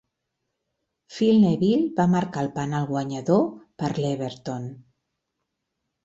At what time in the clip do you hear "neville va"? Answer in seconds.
1.41-2.05